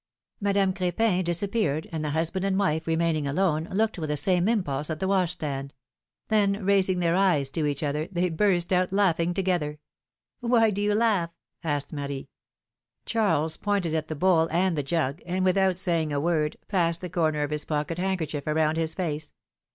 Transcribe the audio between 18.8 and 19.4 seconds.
face.